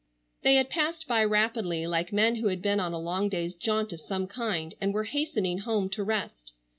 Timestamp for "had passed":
0.55-1.07